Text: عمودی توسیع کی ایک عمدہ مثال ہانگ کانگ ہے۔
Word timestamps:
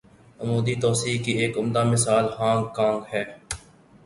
عمودی 0.39 0.75
توسیع 0.75 1.17
کی 1.23 1.31
ایک 1.31 1.57
عمدہ 1.57 1.83
مثال 1.83 2.25
ہانگ 2.39 2.63
کانگ 2.75 2.99
ہے۔ 3.13 3.23